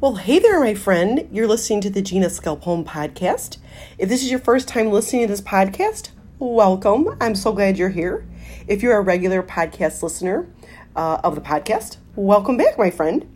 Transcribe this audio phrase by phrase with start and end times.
[0.00, 1.28] Well, hey there, my friend.
[1.32, 3.56] You're listening to the Gina Skelp Home podcast.
[3.98, 7.16] If this is your first time listening to this podcast, welcome.
[7.20, 8.24] I'm so glad you're here.
[8.68, 10.48] If you're a regular podcast listener
[10.94, 13.28] uh, of the podcast, welcome back, my friend.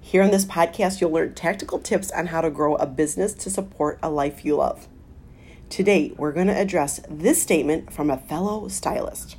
[0.00, 3.48] Here on this podcast, you'll learn tactical tips on how to grow a business to
[3.48, 4.88] support a life you love.
[5.70, 9.36] Today, we're going to address this statement from a fellow stylist.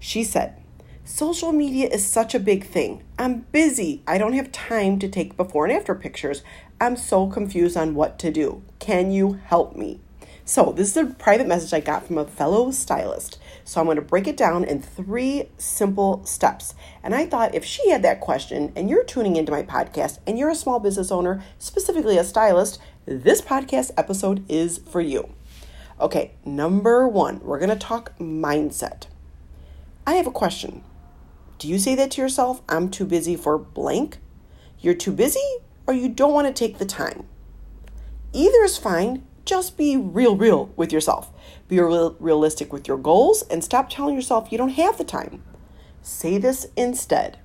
[0.00, 0.60] She said,
[1.04, 3.02] Social media is such a big thing.
[3.18, 4.04] I'm busy.
[4.06, 6.44] I don't have time to take before and after pictures.
[6.80, 8.62] I'm so confused on what to do.
[8.78, 9.98] Can you help me?
[10.44, 13.38] So, this is a private message I got from a fellow stylist.
[13.64, 16.72] So, I'm going to break it down in three simple steps.
[17.02, 20.38] And I thought if she had that question and you're tuning into my podcast and
[20.38, 25.34] you're a small business owner, specifically a stylist, this podcast episode is for you.
[26.00, 29.06] Okay, number one, we're going to talk mindset.
[30.06, 30.84] I have a question.
[31.62, 32.60] Do you say that to yourself?
[32.68, 34.18] I'm too busy for blank?
[34.80, 35.38] You're too busy
[35.86, 37.24] or you don't want to take the time?
[38.32, 39.24] Either is fine.
[39.44, 41.30] Just be real, real with yourself.
[41.68, 45.44] Be real, realistic with your goals and stop telling yourself you don't have the time.
[46.02, 47.38] Say this instead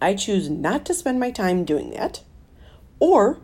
[0.00, 2.22] I choose not to spend my time doing that.
[2.98, 3.40] Or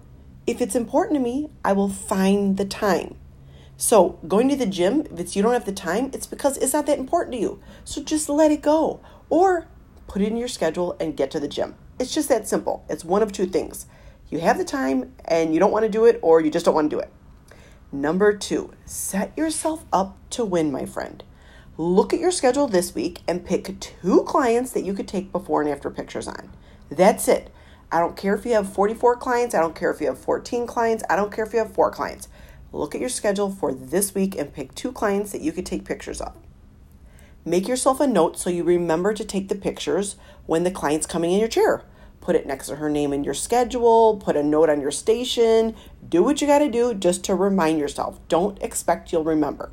[0.46, 3.16] if it's important to me, I will find the time.
[3.76, 6.72] So, going to the gym, if it's you don't have the time, it's because it's
[6.72, 7.60] not that important to you.
[7.84, 9.00] So just let it go.
[9.28, 9.66] Or
[10.14, 11.74] put it in your schedule, and get to the gym.
[11.98, 12.84] It's just that simple.
[12.88, 13.86] It's one of two things.
[14.30, 16.74] You have the time and you don't want to do it, or you just don't
[16.76, 17.10] want to do it.
[17.90, 21.24] Number two, set yourself up to win, my friend.
[21.76, 25.62] Look at your schedule this week and pick two clients that you could take before
[25.62, 26.48] and after pictures on.
[26.88, 27.50] That's it.
[27.90, 29.52] I don't care if you have 44 clients.
[29.52, 31.02] I don't care if you have 14 clients.
[31.10, 32.28] I don't care if you have four clients.
[32.70, 35.84] Look at your schedule for this week and pick two clients that you could take
[35.84, 36.36] pictures of.
[37.46, 41.32] Make yourself a note so you remember to take the pictures when the client's coming
[41.32, 41.84] in your chair.
[42.22, 45.76] Put it next to her name in your schedule, put a note on your station.
[46.08, 48.18] Do what you got to do just to remind yourself.
[48.28, 49.72] Don't expect you'll remember.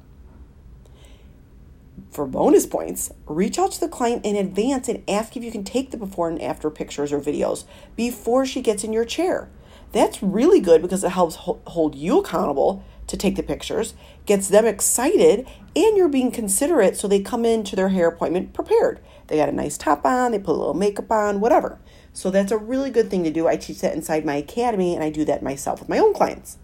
[2.12, 5.64] For bonus points, reach out to the client in advance and ask if you can
[5.64, 7.64] take the before and after pictures or videos
[7.96, 9.50] before she gets in your chair.
[9.94, 13.94] That's really good because it helps hold you accountable to take the pictures,
[14.26, 19.00] gets them excited, and you're being considerate so they come into their hair appointment prepared.
[19.28, 21.80] They got a nice top on, they put a little makeup on, whatever.
[22.14, 23.48] So that's a really good thing to do.
[23.48, 26.58] I teach that inside my academy and I do that myself with my own clients.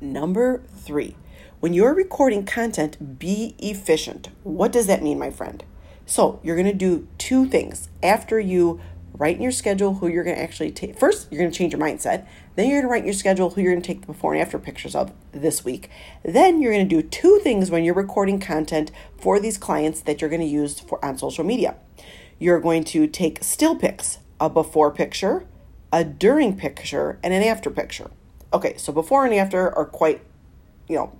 [0.00, 1.16] Number three,
[1.60, 4.28] when you're recording content, be efficient.
[4.42, 5.64] What does that mean, my friend?
[6.06, 8.80] So you're going to do two things after you
[9.14, 10.98] write in your schedule who you're going to actually take.
[10.98, 12.26] First, you're going to change your mindset.
[12.56, 14.32] Then you're going to write in your schedule who you're going to take the before
[14.32, 15.90] and after pictures of this week.
[16.24, 20.20] Then you're going to do two things when you're recording content for these clients that
[20.20, 21.76] you're going to use for on social media.
[22.38, 25.44] You're going to take still pics, a before picture,
[25.92, 28.10] a during picture, and an after picture.
[28.52, 30.22] Okay, so before and after are quite,
[30.88, 31.12] you know,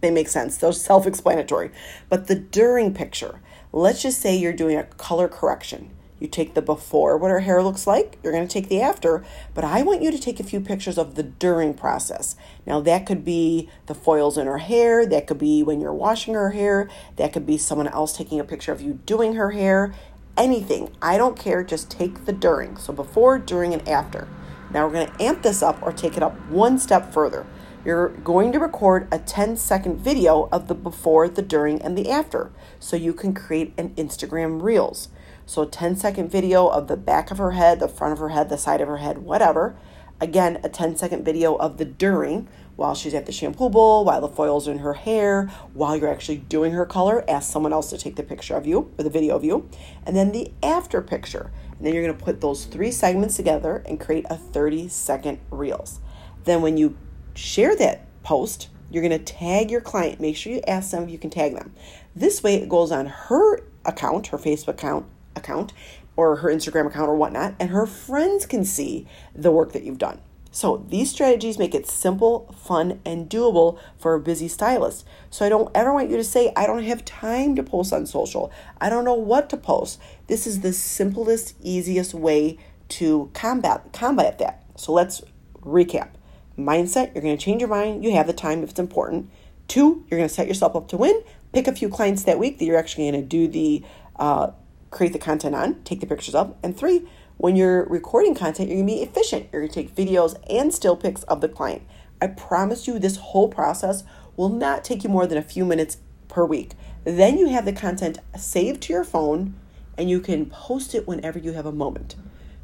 [0.00, 0.56] they make sense.
[0.56, 1.70] They're self explanatory.
[2.08, 3.40] But the during picture,
[3.72, 5.90] let's just say you're doing a color correction
[6.20, 8.18] you take the before, what her hair looks like.
[8.22, 9.24] You're going to take the after,
[9.54, 12.36] but I want you to take a few pictures of the during process.
[12.66, 15.06] Now, that could be the foils in her hair.
[15.06, 16.88] That could be when you're washing her hair.
[17.16, 19.94] That could be someone else taking a picture of you doing her hair.
[20.36, 20.90] Anything.
[21.02, 21.64] I don't care.
[21.64, 22.76] Just take the during.
[22.76, 24.28] So, before, during, and after.
[24.70, 27.46] Now, we're going to amp this up or take it up one step further.
[27.84, 32.10] You're going to record a 10 second video of the before, the during, and the
[32.10, 35.08] after so you can create an Instagram Reels.
[35.48, 38.28] So, a 10 second video of the back of her head, the front of her
[38.28, 39.74] head, the side of her head, whatever.
[40.20, 44.20] Again, a 10 second video of the during while she's at the shampoo bowl, while
[44.20, 47.24] the foils in her hair, while you're actually doing her color.
[47.30, 49.70] Ask someone else to take the picture of you or the video of you.
[50.04, 51.50] And then the after picture.
[51.78, 56.00] And then you're to put those three segments together and create a 30 second reels.
[56.44, 56.98] Then, when you
[57.32, 60.20] share that post, you're to tag your client.
[60.20, 61.72] Make sure you ask them if you can tag them.
[62.14, 65.06] This way, it goes on her account, her Facebook account,
[65.38, 65.72] account
[66.16, 69.98] or her Instagram account or whatnot, and her friends can see the work that you've
[69.98, 70.20] done.
[70.50, 75.06] So these strategies make it simple, fun, and doable for a busy stylist.
[75.30, 78.06] So I don't ever want you to say, I don't have time to post on
[78.06, 78.50] social.
[78.80, 80.00] I don't know what to post.
[80.26, 82.58] This is the simplest, easiest way
[82.88, 84.64] to combat combat that.
[84.76, 85.22] So let's
[85.60, 86.10] recap.
[86.58, 88.02] Mindset, you're going to change your mind.
[88.02, 89.30] You have the time if it's important.
[89.68, 91.22] Two, you're going to set yourself up to win.
[91.52, 93.84] Pick a few clients that week that you're actually going to do the
[94.16, 94.50] uh,
[94.90, 96.54] create the content on, take the pictures of.
[96.62, 99.48] And three, when you're recording content, you're gonna be efficient.
[99.52, 101.82] You're gonna take videos and still pics of the client.
[102.20, 104.02] I promise you, this whole process
[104.36, 105.98] will not take you more than a few minutes
[106.28, 106.72] per week.
[107.04, 109.54] Then you have the content saved to your phone
[109.96, 112.16] and you can post it whenever you have a moment.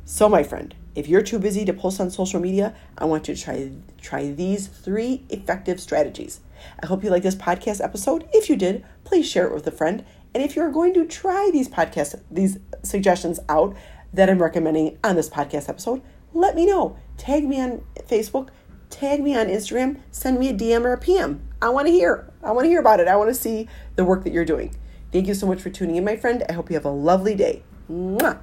[0.05, 3.35] So, my friend, If you're too busy to post on social media, I want you
[3.35, 6.41] to try try these three effective strategies.
[6.81, 8.29] I hope you like this podcast episode.
[8.33, 10.05] If you did, please share it with a friend.
[10.35, 13.77] And if you're going to try these podcasts, these suggestions out
[14.13, 16.03] that I'm recommending on this podcast episode,
[16.33, 16.97] let me know.
[17.17, 18.49] Tag me on Facebook,
[18.91, 21.49] tag me on Instagram, send me a DM or a PM.
[21.63, 22.33] I want to hear.
[22.43, 23.09] I want to hear about it.
[23.09, 24.75] I want to see the work that you're doing.
[25.13, 26.43] Thank you so much for tuning in, my friend.
[26.49, 27.63] I hope you have a lovely day.
[27.89, 28.41] Mwah.